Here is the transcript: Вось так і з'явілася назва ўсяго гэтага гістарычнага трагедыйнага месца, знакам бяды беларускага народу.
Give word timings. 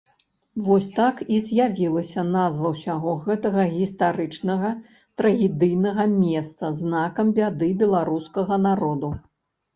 Вось 0.67 0.85
так 0.99 1.19
і 1.33 1.41
з'явілася 1.49 2.23
назва 2.35 2.71
ўсяго 2.75 3.13
гэтага 3.25 3.67
гістарычнага 3.75 4.73
трагедыйнага 5.23 6.07
месца, 6.25 6.73
знакам 6.81 7.33
бяды 7.39 7.73
беларускага 7.85 8.63
народу. 8.69 9.15